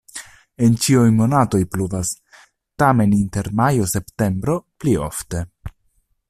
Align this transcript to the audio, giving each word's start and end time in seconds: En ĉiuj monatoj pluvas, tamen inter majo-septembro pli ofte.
En 0.67 0.71
ĉiuj 0.85 1.09
monatoj 1.17 1.59
pluvas, 1.75 2.13
tamen 2.85 3.13
inter 3.19 3.51
majo-septembro 3.61 4.57
pli 4.83 4.97
ofte. 5.11 5.45